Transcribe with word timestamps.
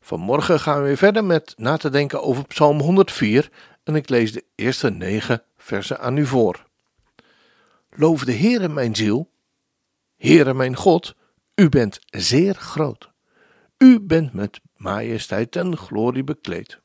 Vanmorgen 0.00 0.60
gaan 0.60 0.80
we 0.80 0.86
weer 0.86 0.96
verder 0.96 1.24
met 1.24 1.54
na 1.56 1.76
te 1.76 1.90
denken 1.90 2.22
over 2.22 2.46
Psalm 2.46 2.80
104 2.80 3.50
en 3.84 3.94
ik 3.94 4.08
lees 4.08 4.32
de 4.32 4.44
eerste 4.54 4.90
negen 4.90 5.42
versen 5.56 6.00
aan 6.00 6.16
u 6.16 6.26
voor. 6.26 6.66
Loof 7.90 8.24
de 8.24 8.34
Heere 8.34 8.68
mijn 8.68 8.96
ziel, 8.96 9.30
Heere 10.16 10.54
mijn 10.54 10.76
God, 10.76 11.14
u 11.54 11.68
bent 11.68 12.00
zeer 12.06 12.54
groot. 12.54 13.10
U 13.78 14.00
bent 14.00 14.32
met 14.32 14.60
majesteit 14.76 15.56
en 15.56 15.76
glorie 15.76 16.24
bekleed. 16.24 16.80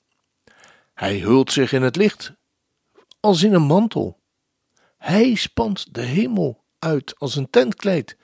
Hij 0.94 1.20
hult 1.20 1.52
zich 1.52 1.72
in 1.72 1.82
het 1.82 1.96
licht 1.96 2.34
als 3.20 3.44
in 3.44 3.54
een 3.54 3.62
mantel. 3.66 4.20
Hij 4.98 5.36
spant 5.36 5.94
de 5.94 6.02
hemel 6.02 6.64
uit 6.80 7.20
als 7.20 7.36
een 7.36 7.50
tentkleed. 7.50 8.18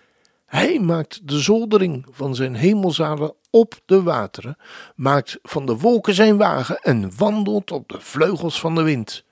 Hij 0.45 0.79
maakt 0.79 1.27
de 1.27 1.39
zoldering 1.39 2.05
van 2.09 2.35
zijn 2.35 2.55
hemelzalen 2.55 3.35
op 3.51 3.79
de 3.85 4.03
wateren, 4.03 4.57
maakt 4.95 5.39
van 5.41 5.65
de 5.65 5.77
wolken 5.77 6.13
zijn 6.13 6.37
wagen 6.37 6.77
en 6.77 7.17
wandelt 7.17 7.71
op 7.71 7.89
de 7.89 8.01
vleugels 8.01 8.59
van 8.59 8.75
de 8.75 8.81
wind. 8.81 9.25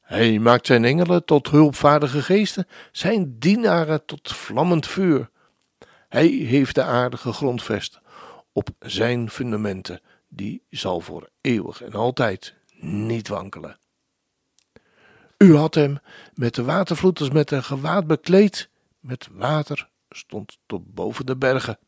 Hij 0.00 0.38
maakt 0.38 0.66
zijn 0.66 0.84
engelen 0.84 1.24
tot 1.24 1.50
hulpvaardige 1.50 2.22
geesten, 2.22 2.66
zijn 2.92 3.38
dienaren 3.38 4.04
tot 4.04 4.32
vlammend 4.32 4.86
vuur. 4.86 5.30
Hij 6.08 6.26
heeft 6.26 6.74
de 6.74 6.82
aarde 6.82 7.16
gegrondvest 7.16 8.00
op 8.52 8.68
zijn 8.78 9.30
fundamenten, 9.30 10.00
die 10.28 10.62
zal 10.70 11.00
voor 11.00 11.28
eeuwig 11.40 11.82
en 11.82 11.92
altijd 11.92 12.54
niet 12.80 13.28
wankelen. 13.28 13.78
U 15.38 15.56
had 15.56 15.74
hem 15.74 15.98
met 16.34 16.54
de 16.54 16.64
watervloed 16.64 17.32
met 17.32 17.50
een 17.50 17.64
gewaad 17.64 18.06
bekleed, 18.06 18.70
met 19.00 19.28
water 19.32 19.88
stond 20.10 20.58
tot 20.66 20.94
boven 20.94 21.26
de 21.26 21.36
bergen. 21.36 21.78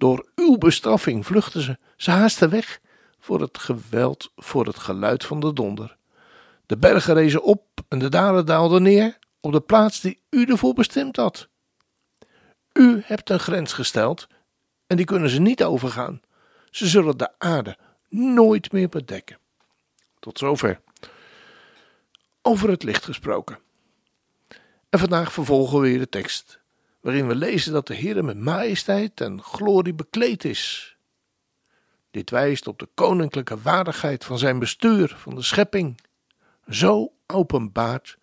Door 0.00 0.26
uw 0.34 0.58
bestraffing 0.58 1.26
vluchtten 1.26 1.60
ze, 1.60 1.78
ze 1.96 2.10
haasten 2.10 2.50
weg 2.50 2.80
voor 3.18 3.40
het 3.40 3.58
geweld, 3.58 4.32
voor 4.36 4.66
het 4.66 4.78
geluid 4.78 5.24
van 5.24 5.40
de 5.40 5.52
donder. 5.52 5.96
De 6.66 6.76
bergen 6.76 7.14
rezen 7.14 7.42
op 7.42 7.62
en 7.88 7.98
de 7.98 8.08
dalen 8.08 8.46
daalden 8.46 8.82
neer 8.82 9.18
op 9.40 9.52
de 9.52 9.60
plaats 9.60 10.00
die 10.00 10.22
u 10.30 10.44
ervoor 10.44 10.74
bestemd 10.74 11.16
had. 11.16 11.48
U 12.72 13.02
hebt 13.04 13.30
een 13.30 13.40
grens 13.40 13.72
gesteld 13.72 14.26
en 14.86 14.96
die 14.96 15.06
kunnen 15.06 15.30
ze 15.30 15.40
niet 15.40 15.64
overgaan. 15.64 16.20
Ze 16.70 16.88
zullen 16.88 17.16
de 17.16 17.38
aarde 17.38 17.78
nooit 18.08 18.72
meer 18.72 18.88
bedekken. 18.88 19.38
Tot 20.18 20.38
zover. 20.38 20.80
Over 22.42 22.70
het 22.70 22.82
licht 22.82 23.04
gesproken. 23.04 23.58
En 24.90 24.98
vandaag 24.98 25.32
vervolgen 25.32 25.80
we 25.80 25.88
weer 25.88 25.98
de 25.98 26.08
tekst 26.08 26.59
waarin 27.00 27.26
we 27.26 27.34
lezen 27.34 27.72
dat 27.72 27.86
de 27.86 27.94
Heer 27.94 28.24
met 28.24 28.38
majesteit 28.38 29.20
en 29.20 29.42
glorie 29.42 29.94
bekleed 29.94 30.44
is. 30.44 30.96
Dit 32.10 32.30
wijst 32.30 32.66
op 32.66 32.78
de 32.78 32.88
koninklijke 32.94 33.60
waardigheid 33.60 34.24
van 34.24 34.38
zijn 34.38 34.58
bestuur 34.58 35.14
van 35.16 35.34
de 35.34 35.42
schepping. 35.42 36.00
Zo 36.68 37.12
openbaart 37.26 38.18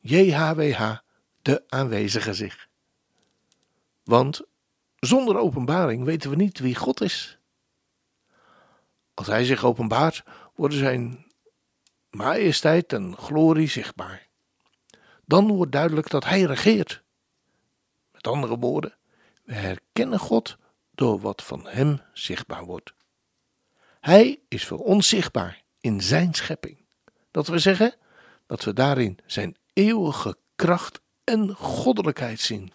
JHWH 0.00 0.96
de 1.42 1.62
aanwezige 1.68 2.34
zich. 2.34 2.68
Want 4.04 4.42
zonder 4.98 5.36
openbaring 5.36 6.04
weten 6.04 6.30
we 6.30 6.36
niet 6.36 6.58
wie 6.58 6.74
God 6.74 7.00
is. 7.00 7.38
Als 9.14 9.26
hij 9.26 9.44
zich 9.44 9.64
openbaart, 9.64 10.24
worden 10.54 10.78
zijn 10.78 11.26
majesteit 12.10 12.92
en 12.92 13.16
glorie 13.16 13.68
zichtbaar. 13.68 14.28
Dan 15.24 15.48
wordt 15.48 15.72
duidelijk 15.72 16.10
dat 16.10 16.24
hij 16.24 16.42
regeert. 16.42 17.03
Met 18.24 18.32
andere 18.32 18.58
woorden, 18.58 18.94
we 19.42 19.54
herkennen 19.54 20.18
God 20.18 20.56
door 20.90 21.20
wat 21.20 21.42
van 21.42 21.66
Hem 21.66 22.00
zichtbaar 22.12 22.64
wordt. 22.64 22.94
Hij 24.00 24.40
is 24.48 24.66
voor 24.66 24.78
ons 24.78 25.08
zichtbaar 25.08 25.62
in 25.80 26.00
Zijn 26.00 26.34
schepping. 26.34 26.76
Dat 27.30 27.46
we 27.46 27.58
zeggen 27.58 27.94
dat 28.46 28.64
we 28.64 28.72
daarin 28.72 29.18
Zijn 29.26 29.56
eeuwige 29.72 30.36
kracht 30.56 31.00
en 31.24 31.54
goddelijkheid 31.54 32.40
zien. 32.40 32.72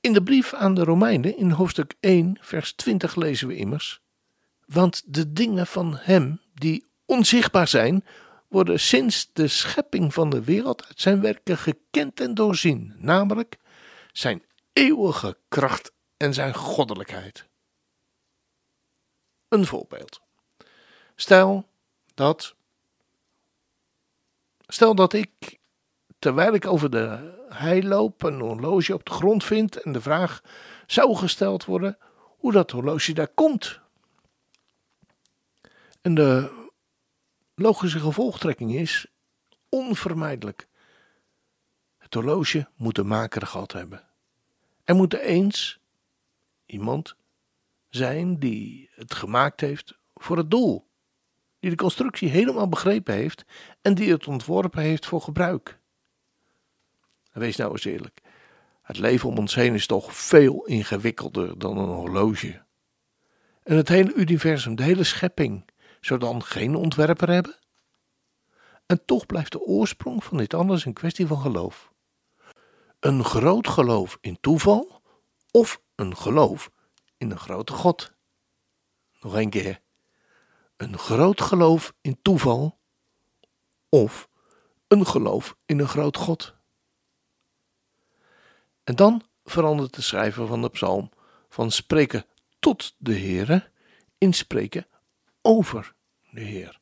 In 0.00 0.12
de 0.12 0.22
brief 0.22 0.54
aan 0.54 0.74
de 0.74 0.84
Romeinen 0.84 1.36
in 1.36 1.50
hoofdstuk 1.50 1.94
1, 2.00 2.38
vers 2.40 2.72
20 2.72 3.14
lezen 3.14 3.48
we 3.48 3.56
immers: 3.56 4.00
Want 4.66 5.02
de 5.06 5.32
dingen 5.32 5.66
van 5.66 5.96
Hem 5.96 6.40
die 6.54 6.86
onzichtbaar 7.04 7.68
zijn, 7.68 8.04
worden 8.54 8.80
sinds 8.80 9.30
de 9.32 9.48
schepping 9.48 10.14
van 10.14 10.30
de 10.30 10.44
wereld 10.44 10.84
uit 10.86 11.00
zijn 11.00 11.20
werken 11.20 11.58
gekend 11.58 12.20
en 12.20 12.34
doorzien, 12.34 12.94
namelijk 12.98 13.56
zijn 14.12 14.44
eeuwige 14.72 15.38
kracht 15.48 15.92
en 16.16 16.34
zijn 16.34 16.54
goddelijkheid. 16.54 17.46
Een 19.48 19.66
voorbeeld. 19.66 20.20
Stel 21.14 21.68
dat, 22.14 22.54
stel 24.66 24.94
dat 24.94 25.12
ik, 25.12 25.58
terwijl 26.18 26.54
ik 26.54 26.66
over 26.66 26.90
de 26.90 27.34
hei 27.48 27.88
loop, 27.88 28.22
een 28.22 28.40
horloge 28.40 28.94
op 28.94 29.04
de 29.04 29.12
grond 29.12 29.44
vind 29.44 29.82
en 29.82 29.92
de 29.92 30.00
vraag 30.00 30.42
zou 30.86 31.16
gesteld 31.16 31.64
worden 31.64 31.98
hoe 32.38 32.52
dat 32.52 32.70
horloge 32.70 33.12
daar 33.12 33.28
komt. 33.28 33.80
En 36.00 36.14
de 36.14 36.62
logische 37.54 37.98
gevolgtrekking 37.98 38.74
is 38.74 39.06
onvermijdelijk. 39.68 40.68
Het 41.98 42.14
horloge 42.14 42.68
moet 42.76 42.94
de 42.94 43.04
maker 43.04 43.46
gehad 43.46 43.72
hebben. 43.72 44.02
Er 44.84 44.94
moet 44.94 45.14
eens 45.14 45.80
iemand 46.66 47.16
zijn 47.88 48.38
die 48.38 48.90
het 48.94 49.14
gemaakt 49.14 49.60
heeft 49.60 49.98
voor 50.14 50.36
het 50.36 50.50
doel, 50.50 50.86
die 51.60 51.70
de 51.70 51.76
constructie 51.76 52.28
helemaal 52.28 52.68
begrepen 52.68 53.14
heeft 53.14 53.44
en 53.82 53.94
die 53.94 54.12
het 54.12 54.26
ontworpen 54.26 54.82
heeft 54.82 55.06
voor 55.06 55.20
gebruik. 55.20 55.78
wees 57.32 57.56
nou 57.56 57.72
eens 57.72 57.84
eerlijk, 57.84 58.20
het 58.82 58.98
leven 58.98 59.28
om 59.28 59.38
ons 59.38 59.54
heen 59.54 59.74
is 59.74 59.86
toch 59.86 60.16
veel 60.16 60.64
ingewikkelder 60.64 61.58
dan 61.58 61.78
een 61.78 61.88
horloge. 61.88 62.62
En 63.62 63.76
het 63.76 63.88
hele 63.88 64.14
universum, 64.14 64.74
de 64.74 64.82
hele 64.82 65.04
schepping, 65.04 65.64
zou 66.06 66.20
dan 66.20 66.42
geen 66.42 66.74
ontwerper 66.74 67.30
hebben? 67.30 67.58
En 68.86 69.04
toch 69.04 69.26
blijft 69.26 69.52
de 69.52 69.60
oorsprong 69.60 70.24
van 70.24 70.36
dit 70.36 70.54
alles 70.54 70.84
een 70.84 70.92
kwestie 70.92 71.26
van 71.26 71.40
geloof. 71.40 71.92
Een 73.00 73.24
groot 73.24 73.68
geloof 73.68 74.18
in 74.20 74.40
toeval 74.40 75.02
of 75.50 75.82
een 75.94 76.16
geloof 76.16 76.70
in 77.16 77.30
een 77.30 77.38
grote 77.38 77.72
God. 77.72 78.12
Nog 79.20 79.34
een 79.34 79.50
keer. 79.50 79.80
Een 80.76 80.98
groot 80.98 81.40
geloof 81.40 81.94
in 82.00 82.18
toeval 82.22 82.78
of 83.88 84.28
een 84.88 85.06
geloof 85.06 85.56
in 85.66 85.78
een 85.78 85.88
groot 85.88 86.16
God. 86.16 86.54
En 88.84 88.96
dan 88.96 89.22
verandert 89.44 89.94
de 89.94 90.02
schrijver 90.02 90.46
van 90.46 90.62
de 90.62 90.70
psalm 90.70 91.10
van 91.48 91.70
spreken 91.70 92.26
tot 92.58 92.94
de 92.98 93.18
Heere 93.18 93.70
in 94.18 94.32
spreken 94.32 94.86
over 95.42 95.94
de 96.34 96.40
Heer. 96.40 96.80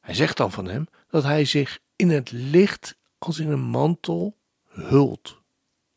Hij 0.00 0.14
zegt 0.14 0.36
dan 0.36 0.52
van 0.52 0.66
hem 0.66 0.88
dat 1.08 1.22
hij 1.22 1.44
zich 1.44 1.78
in 1.96 2.10
het 2.10 2.30
licht 2.30 2.96
als 3.18 3.38
in 3.38 3.50
een 3.50 3.60
mantel 3.60 4.36
hult, 4.66 5.38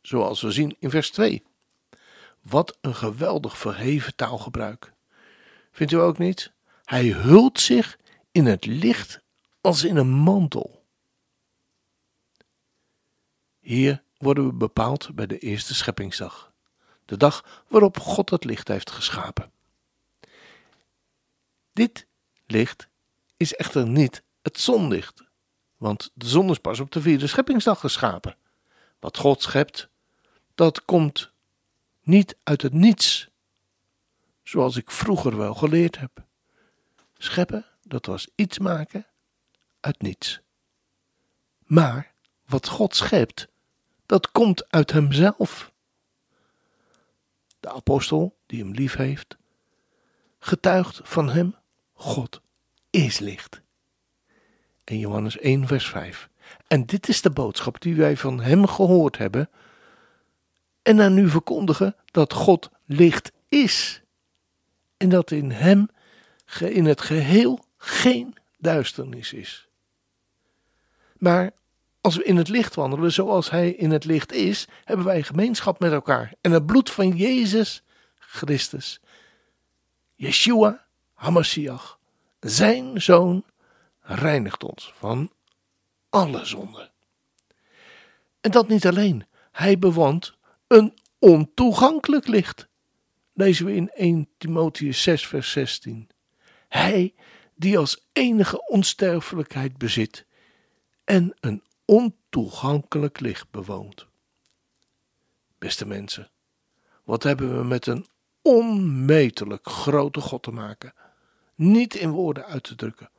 zoals 0.01 0.41
we 0.41 0.51
zien 0.51 0.75
in 0.79 0.89
vers 0.89 1.11
2. 1.11 1.43
Wat 2.41 2.77
een 2.81 2.95
geweldig 2.95 3.57
verheven 3.57 4.15
taalgebruik. 4.15 4.93
Vindt 5.71 5.93
u 5.93 5.95
ook 5.95 6.17
niet? 6.17 6.51
Hij 6.83 7.07
hult 7.07 7.59
zich 7.59 7.99
in 8.31 8.45
het 8.45 8.65
licht 8.65 9.21
als 9.61 9.83
in 9.83 9.95
een 9.95 10.09
mantel. 10.11 10.83
Hier 13.59 14.03
worden 14.17 14.45
we 14.45 14.53
bepaald 14.53 15.15
bij 15.15 15.27
de 15.27 15.37
eerste 15.37 15.75
scheppingsdag, 15.75 16.53
de 17.05 17.17
dag 17.17 17.63
waarop 17.67 17.99
God 17.99 18.29
het 18.29 18.43
licht 18.43 18.67
heeft 18.67 18.91
geschapen. 18.91 19.51
Dit 21.73 22.07
licht 22.45 22.87
is 23.37 23.53
echter 23.53 23.87
niet 23.87 24.23
het 24.41 24.59
zonlicht, 24.59 25.23
want 25.77 26.11
de 26.13 26.27
zon 26.27 26.49
is 26.49 26.57
pas 26.57 26.79
op 26.79 26.91
de 26.91 27.01
vierde 27.01 27.27
scheppingsdag 27.27 27.79
geschapen. 27.79 28.37
Wat 28.99 29.17
God 29.17 29.41
schept, 29.41 29.89
dat 30.55 30.85
komt 30.85 31.31
niet 32.01 32.35
uit 32.43 32.61
het 32.61 32.73
niets, 32.73 33.29
zoals 34.43 34.75
ik 34.75 34.91
vroeger 34.91 35.37
wel 35.37 35.53
geleerd 35.53 35.99
heb. 35.99 36.23
Scheppen, 37.17 37.65
dat 37.83 38.05
was 38.05 38.27
iets 38.35 38.59
maken 38.59 39.05
uit 39.79 40.01
niets. 40.01 40.41
Maar 41.65 42.13
wat 42.45 42.67
God 42.67 42.95
schept, 42.95 43.47
dat 44.05 44.31
komt 44.31 44.69
uit 44.69 44.91
Hemzelf. 44.91 45.71
De 47.59 47.69
apostel, 47.69 48.37
die 48.45 48.63
hem 48.63 48.71
lief 48.71 48.95
heeft, 48.95 49.37
getuigt 50.39 50.99
van 51.03 51.29
hem, 51.29 51.55
God 52.01 52.41
is 52.89 53.19
licht. 53.19 53.61
In 54.83 54.99
Johannes 54.99 55.37
1, 55.37 55.67
vers 55.67 55.89
5. 55.89 56.29
En 56.67 56.85
dit 56.85 57.09
is 57.09 57.21
de 57.21 57.29
boodschap 57.29 57.81
die 57.81 57.95
wij 57.95 58.17
van 58.17 58.39
hem 58.39 58.67
gehoord 58.67 59.17
hebben 59.17 59.49
en 60.81 61.01
aan 61.01 61.17
u 61.17 61.29
verkondigen 61.29 61.95
dat 62.05 62.33
God 62.33 62.69
licht 62.85 63.31
is 63.49 64.01
en 64.97 65.09
dat 65.09 65.31
in 65.31 65.51
hem 65.51 65.87
in 66.59 66.85
het 66.85 67.01
geheel 67.01 67.59
geen 67.77 68.35
duisternis 68.57 69.33
is. 69.33 69.67
Maar 71.17 71.51
als 72.01 72.15
we 72.15 72.23
in 72.23 72.37
het 72.37 72.47
licht 72.47 72.75
wandelen 72.75 73.11
zoals 73.11 73.49
Hij 73.49 73.71
in 73.71 73.91
het 73.91 74.05
licht 74.05 74.31
is, 74.31 74.67
hebben 74.83 75.05
wij 75.05 75.23
gemeenschap 75.23 75.79
met 75.79 75.91
elkaar. 75.91 76.33
En 76.41 76.51
het 76.51 76.65
bloed 76.65 76.91
van 76.91 77.15
Jezus 77.15 77.83
Christus, 78.19 78.99
Yeshua 80.15 80.89
HaMashiach, 81.21 81.99
Zijn 82.39 83.01
Zoon, 83.01 83.43
reinigt 83.99 84.63
ons 84.63 84.93
van 84.95 85.31
alle 86.09 86.45
zonden. 86.45 86.91
En 88.39 88.51
dat 88.51 88.67
niet 88.67 88.87
alleen, 88.87 89.25
Hij 89.51 89.79
bewoont 89.79 90.37
een 90.67 90.97
ontoegankelijk 91.19 92.27
licht. 92.27 92.67
Lezen 93.33 93.65
we 93.65 93.75
in 93.75 93.89
1 93.89 94.29
Timotheus 94.37 95.03
6, 95.03 95.27
vers 95.27 95.51
16. 95.51 96.09
Hij 96.67 97.13
die 97.55 97.77
als 97.77 98.05
enige 98.13 98.67
onsterfelijkheid 98.67 99.77
bezit 99.77 100.25
en 101.03 101.35
een 101.39 101.63
ontoegankelijk 101.85 103.19
licht 103.19 103.51
bewoont. 103.51 104.07
Beste 105.57 105.85
mensen, 105.85 106.31
wat 107.03 107.23
hebben 107.23 107.57
we 107.57 107.63
met 107.63 107.87
een 107.87 108.07
onmetelijk 108.41 109.67
grote 109.67 110.21
God 110.21 110.43
te 110.43 110.51
maken? 110.51 110.93
Niet 111.61 111.95
in 111.95 112.09
woorden 112.09 112.45
uit 112.45 112.63
te 112.63 112.75
drukken, 112.75 113.09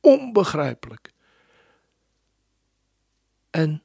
onbegrijpelijk. 0.00 1.12
En 3.50 3.82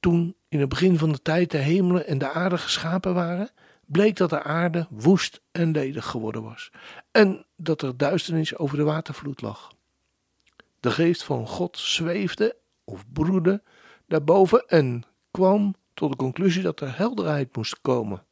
toen 0.00 0.36
in 0.48 0.60
het 0.60 0.68
begin 0.68 0.98
van 0.98 1.12
de 1.12 1.22
tijd 1.22 1.50
de 1.50 1.58
hemelen 1.58 2.06
en 2.06 2.18
de 2.18 2.30
aarde 2.30 2.58
geschapen 2.58 3.14
waren, 3.14 3.50
bleek 3.86 4.16
dat 4.16 4.30
de 4.30 4.42
aarde 4.42 4.86
woest 4.90 5.40
en 5.52 5.70
ledig 5.70 6.06
geworden 6.06 6.42
was 6.42 6.70
en 7.10 7.46
dat 7.56 7.82
er 7.82 7.96
duisternis 7.96 8.56
over 8.56 8.76
de 8.76 8.84
watervloed 8.84 9.40
lag. 9.40 9.72
De 10.80 10.90
geest 10.90 11.24
van 11.24 11.46
God 11.46 11.78
zweefde 11.78 12.56
of 12.84 13.04
broedde 13.12 13.62
daarboven 14.06 14.64
en 14.66 15.04
kwam 15.30 15.74
tot 15.94 16.10
de 16.10 16.16
conclusie 16.16 16.62
dat 16.62 16.80
er 16.80 16.96
helderheid 16.96 17.56
moest 17.56 17.80
komen. 17.80 18.24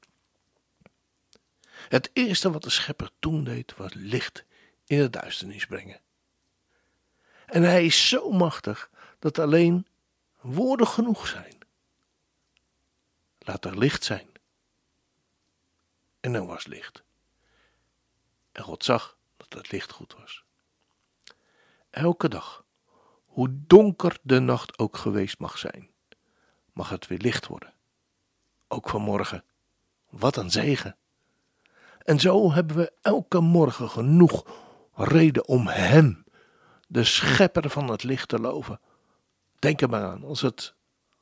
Het 1.88 2.11
eerste 2.12 2.50
wat 2.50 2.62
de 2.62 2.70
schepper 2.70 3.11
toen 3.19 3.44
deed 3.44 3.76
was 3.76 3.93
licht 3.94 4.44
in 4.87 4.99
de 4.99 5.11
duisternis 5.11 5.67
brengen. 5.67 6.00
En 7.46 7.62
hij 7.62 7.84
is 7.84 8.08
zo 8.08 8.31
machtig 8.31 8.90
dat 9.19 9.38
alleen 9.38 9.87
woorden 10.40 10.87
genoeg 10.87 11.26
zijn. 11.26 11.58
Laat 13.38 13.64
er 13.64 13.79
licht 13.79 14.05
zijn. 14.05 14.31
En 16.20 16.34
er 16.34 16.46
was 16.46 16.67
licht. 16.67 17.02
En 18.52 18.62
God 18.62 18.85
zag 18.85 19.17
dat 19.37 19.52
het 19.52 19.70
licht 19.73 19.93
goed 19.93 20.14
was. 20.14 20.44
Elke 21.90 22.28
dag, 22.28 22.64
hoe 23.25 23.49
donker 23.67 24.19
de 24.23 24.38
nacht 24.38 24.78
ook 24.78 24.96
geweest 24.96 25.38
mag 25.38 25.58
zijn, 25.58 25.90
mag 26.73 26.88
het 26.88 27.06
weer 27.06 27.19
licht 27.19 27.46
worden. 27.46 27.75
Ook 28.69 28.88
vanmorgen. 28.88 29.44
Wat 30.08 30.37
een 30.37 30.50
zegen. 30.50 30.96
En 32.04 32.20
zo 32.20 32.52
hebben 32.52 32.76
we 32.76 32.93
elke 33.02 33.40
morgen 33.40 33.88
genoeg 33.88 34.44
reden 34.94 35.49
om 35.49 35.66
Hem, 35.66 36.25
de 36.88 37.04
schepper 37.04 37.70
van 37.70 37.90
het 37.90 38.02
licht, 38.02 38.28
te 38.28 38.38
loven. 38.38 38.81
Denk 39.58 39.81
er 39.81 39.88
maar 39.88 40.04
aan 40.04 40.25
als 40.25 40.40
het 40.40 40.75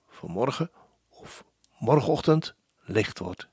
vanmorgen 0.09 0.71
of 1.09 1.45
morgenochtend 1.79 2.55
licht 2.81 3.19
wordt. 3.19 3.49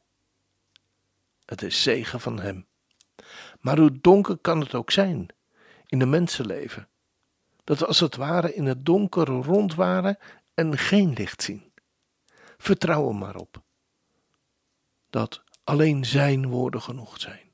Het 1.45 1.61
is 1.61 1.83
zegen 1.83 2.19
van 2.19 2.39
Hem. 2.39 2.67
Maar 3.59 3.77
hoe 3.77 4.01
donker 4.01 4.37
kan 4.37 4.59
het 4.59 4.75
ook 4.75 4.91
zijn 4.91 5.27
in 5.85 5.99
de 5.99 6.05
mensenleven? 6.05 6.87
Dat 7.63 7.79
we 7.79 7.85
als 7.85 7.99
het 7.99 8.15
ware 8.15 8.53
in 8.53 8.65
het 8.65 8.85
donker 8.85 9.25
rond 9.27 9.75
waren 9.75 10.17
en 10.53 10.77
geen 10.77 11.13
licht 11.13 11.41
zien. 11.41 11.71
Vertrouw 12.57 13.07
er 13.07 13.15
maar 13.15 13.35
op 13.35 13.61
dat 15.09 15.43
alleen 15.67 16.05
Zijn 16.05 16.47
woorden 16.47 16.81
genoeg 16.81 17.19
zijn. 17.19 17.51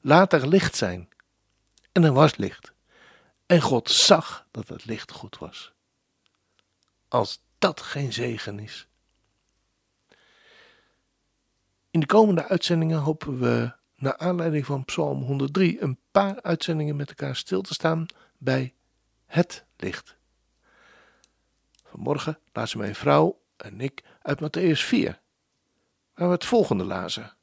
Laat 0.00 0.32
er 0.32 0.48
licht 0.48 0.76
zijn. 0.76 1.08
En 1.92 2.04
er 2.04 2.12
was 2.12 2.36
licht. 2.36 2.72
En 3.46 3.60
God 3.60 3.90
zag 3.90 4.46
dat 4.50 4.68
het 4.68 4.84
licht 4.84 5.10
goed 5.10 5.38
was. 5.38 5.72
Als 7.08 7.42
dat 7.58 7.80
geen 7.80 8.12
zegen 8.12 8.58
is. 8.58 8.86
In 11.90 12.00
de 12.00 12.06
komende 12.06 12.44
uitzendingen 12.48 12.98
hopen 12.98 13.38
we, 13.38 13.72
naar 13.96 14.16
aanleiding 14.16 14.66
van 14.66 14.84
Psalm 14.84 15.22
103, 15.22 15.82
een 15.82 15.98
paar 16.10 16.42
uitzendingen 16.42 16.96
met 16.96 17.08
elkaar 17.08 17.36
stil 17.36 17.62
te 17.62 17.74
staan 17.74 18.06
bij 18.38 18.74
het 19.26 19.64
licht. 19.76 20.16
Vanmorgen 21.84 22.38
lazen 22.52 22.78
mijn 22.78 22.94
vrouw 22.94 23.40
en 23.56 23.80
ik 23.80 24.04
uit 24.22 24.40
Matthäus 24.40 24.86
4, 24.86 25.20
waar 26.14 26.26
we 26.26 26.34
het 26.34 26.44
volgende 26.44 26.84
lazen. 26.84 27.36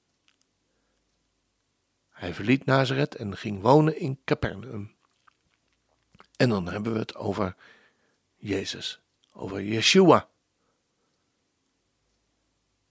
Hij 2.19 2.33
verliet 2.33 2.65
Nazareth 2.65 3.15
en 3.15 3.37
ging 3.37 3.61
wonen 3.61 3.99
in 3.99 4.19
Capernaum. 4.25 4.95
En 6.35 6.49
dan 6.49 6.67
hebben 6.67 6.93
we 6.93 6.99
het 6.99 7.15
over 7.15 7.55
Jezus, 8.35 9.01
over 9.33 9.63
Yeshua. 9.63 10.27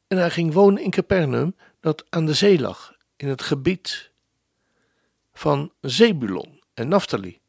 En 0.06 0.18
hij 0.18 0.30
ging 0.30 0.52
wonen 0.52 0.82
in 0.82 0.90
Capernaum, 0.90 1.56
dat 1.80 2.04
aan 2.08 2.26
de 2.26 2.34
zee 2.34 2.60
lag, 2.60 2.96
in 3.16 3.28
het 3.28 3.42
gebied 3.42 4.10
van 5.32 5.72
Zebulon 5.80 6.62
en 6.74 6.88
Naphtali, 6.88 7.40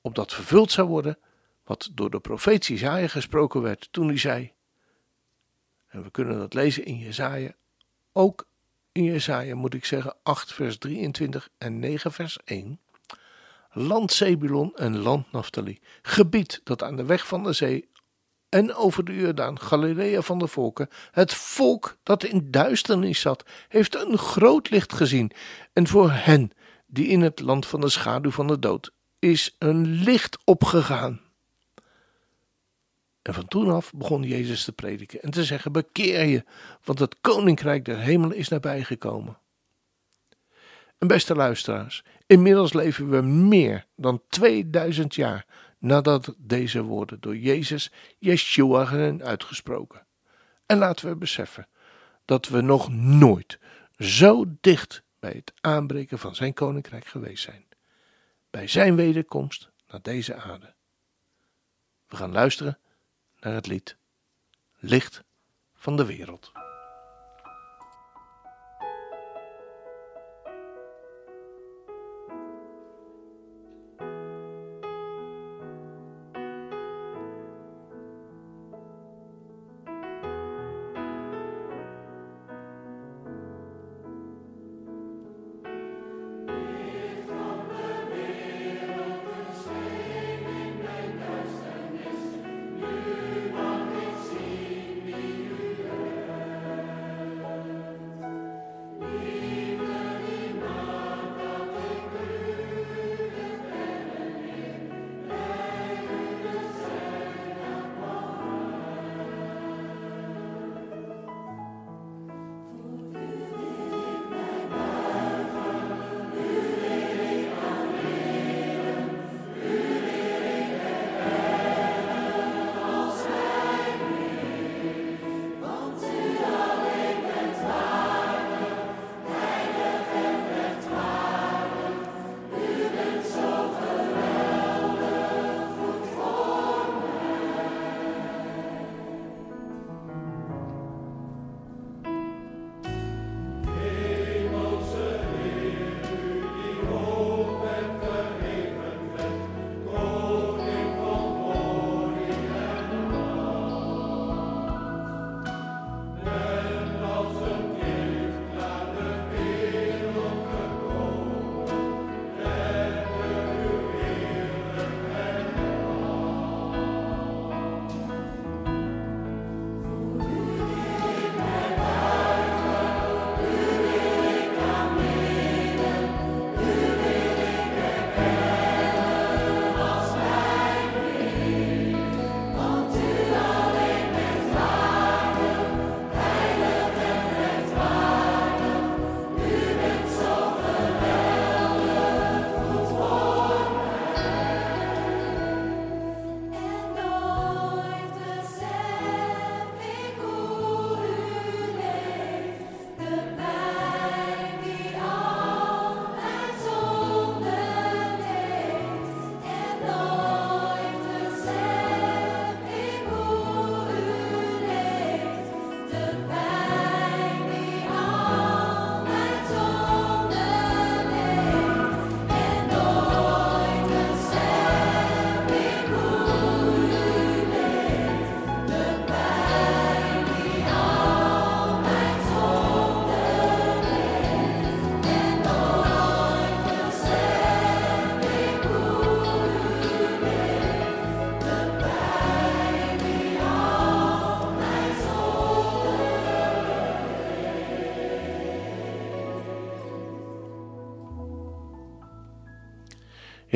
opdat 0.00 0.34
vervuld 0.34 0.70
zou 0.70 0.88
worden 0.88 1.18
wat 1.64 1.90
door 1.92 2.10
de 2.10 2.20
profeet 2.20 2.66
Jezaja 2.66 3.08
gesproken 3.08 3.62
werd 3.62 3.88
toen 3.90 4.08
hij 4.08 4.18
zei, 4.18 4.52
en 5.88 6.02
we 6.02 6.10
kunnen 6.10 6.38
dat 6.38 6.54
lezen 6.54 6.84
in 6.84 6.98
Jezaja, 6.98 7.54
ook 8.12 8.47
in 8.98 9.04
Jezaja 9.04 9.54
moet 9.54 9.74
ik 9.74 9.84
zeggen 9.84 10.14
8 10.22 10.52
vers 10.52 10.78
23 10.78 11.48
en 11.58 11.78
9 11.78 12.12
vers 12.12 12.38
1, 12.44 12.80
land 13.72 14.12
Zebulon 14.12 14.76
en 14.76 14.98
land 14.98 15.32
Naphtali, 15.32 15.80
gebied 16.02 16.60
dat 16.64 16.82
aan 16.82 16.96
de 16.96 17.04
weg 17.04 17.26
van 17.26 17.42
de 17.42 17.52
zee 17.52 17.88
en 18.48 18.74
over 18.74 19.04
de 19.04 19.14
Jordaan, 19.14 19.60
Galilea 19.60 20.22
van 20.22 20.38
de 20.38 20.46
volken, 20.46 20.88
het 21.10 21.34
volk 21.34 21.96
dat 22.02 22.24
in 22.24 22.50
duisternis 22.50 23.20
zat, 23.20 23.44
heeft 23.68 23.94
een 23.94 24.18
groot 24.18 24.70
licht 24.70 24.92
gezien. 24.92 25.30
En 25.72 25.86
voor 25.86 26.10
hen 26.10 26.50
die 26.86 27.06
in 27.06 27.20
het 27.20 27.40
land 27.40 27.66
van 27.66 27.80
de 27.80 27.88
schaduw 27.88 28.30
van 28.30 28.46
de 28.46 28.58
dood 28.58 28.90
is 29.18 29.56
een 29.58 29.86
licht 29.86 30.38
opgegaan. 30.44 31.20
En 33.28 33.34
van 33.34 33.48
toen 33.48 33.70
af 33.70 33.92
begon 33.92 34.22
Jezus 34.22 34.64
te 34.64 34.72
prediken 34.72 35.22
en 35.22 35.30
te 35.30 35.44
zeggen: 35.44 35.72
Bekeer 35.72 36.24
je, 36.24 36.44
want 36.84 36.98
het 36.98 37.20
koninkrijk 37.20 37.84
der 37.84 37.98
hemelen 37.98 38.36
is 38.36 38.48
nabijgekomen. 38.48 39.38
En 40.98 41.06
beste 41.06 41.34
luisteraars, 41.34 42.04
inmiddels 42.26 42.72
leven 42.72 43.10
we 43.10 43.20
meer 43.22 43.86
dan 43.96 44.22
2000 44.28 45.14
jaar 45.14 45.46
nadat 45.78 46.34
deze 46.38 46.82
woorden 46.82 47.20
door 47.20 47.36
Jezus, 47.36 47.92
Yeshua, 48.18 48.84
zijn 48.84 49.24
uitgesproken. 49.24 50.06
En 50.66 50.78
laten 50.78 51.08
we 51.08 51.16
beseffen 51.16 51.68
dat 52.24 52.48
we 52.48 52.60
nog 52.60 52.92
nooit 52.92 53.58
zo 53.98 54.44
dicht 54.60 55.02
bij 55.18 55.32
het 55.32 55.52
aanbreken 55.60 56.18
van 56.18 56.34
zijn 56.34 56.54
koninkrijk 56.54 57.06
geweest 57.06 57.44
zijn. 57.44 57.64
Bij 58.50 58.66
zijn 58.66 58.96
wederkomst 58.96 59.70
naar 59.88 60.02
deze 60.02 60.34
aarde. 60.34 60.74
We 62.06 62.16
gaan 62.16 62.32
luisteren 62.32 62.78
naar 63.48 63.56
het 63.56 63.66
lied 63.66 63.96
Licht 64.76 65.24
van 65.74 65.96
de 65.96 66.04
wereld. 66.04 66.52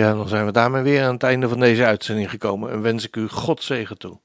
Ja, 0.02 0.14
dan 0.14 0.28
zijn 0.28 0.46
we 0.46 0.52
daarmee 0.52 0.82
weer 0.82 1.04
aan 1.04 1.12
het 1.12 1.22
einde 1.22 1.48
van 1.48 1.60
deze 1.60 1.84
uitzending 1.84 2.30
gekomen 2.30 2.70
en 2.70 2.82
wens 2.82 3.06
ik 3.06 3.16
u 3.16 3.28
God 3.28 3.62
zegen 3.62 3.98
toe. 3.98 4.18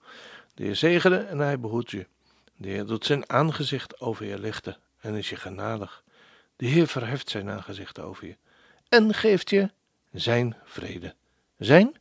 De 0.53 0.63
Heer 0.63 0.75
zegene 0.75 1.17
en 1.17 1.37
hij 1.37 1.59
behoedt 1.59 1.91
je. 1.91 2.07
De 2.55 2.69
Heer 2.69 2.85
doet 2.85 3.05
zijn 3.05 3.29
aangezicht 3.29 3.99
over 3.99 4.25
je 4.25 4.39
lichten 4.39 4.77
en 4.99 5.15
is 5.15 5.29
je 5.29 5.35
genadig. 5.35 6.03
De 6.55 6.65
Heer 6.65 6.87
verheft 6.87 7.29
zijn 7.29 7.49
aangezicht 7.49 7.99
over 7.99 8.27
je 8.27 8.37
en 8.89 9.13
geeft 9.13 9.49
je 9.49 9.69
zijn 10.11 10.55
vrede, 10.63 11.15
zijn 11.57 11.93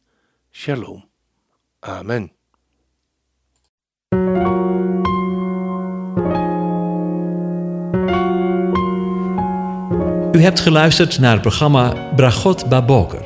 shalom. 0.50 1.08
Amen. 1.80 2.32
U 10.32 10.42
hebt 10.42 10.60
geluisterd 10.60 11.18
naar 11.18 11.32
het 11.32 11.40
programma 11.40 12.12
Bragot 12.14 12.68
Baboker. 12.68 13.25